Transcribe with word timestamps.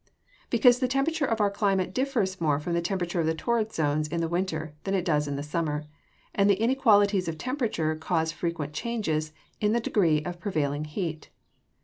_Because 0.49 0.79
the 0.79 0.87
temperature 0.87 1.27
of 1.27 1.39
our 1.39 1.51
climate 1.51 1.93
differs 1.93 2.41
more 2.41 2.59
from 2.59 2.73
the 2.73 2.81
temperature 2.81 3.19
of 3.19 3.27
the 3.27 3.35
torrid 3.35 3.71
zones 3.71 4.07
in 4.07 4.19
the 4.19 4.27
winter 4.27 4.73
than 4.83 4.95
it 4.95 5.05
does 5.05 5.27
in 5.27 5.35
the 5.35 5.43
summer, 5.43 5.83
and 6.33 6.49
the 6.49 6.59
inequalities 6.59 7.27
of 7.27 7.37
temperature 7.37 7.95
cause 7.95 8.31
frequent 8.31 8.73
changes 8.73 9.31
in 9.59 9.73
the 9.73 9.79
degree 9.79 10.23
of 10.25 10.39
prevailing 10.39 10.85
heat. 10.85 11.29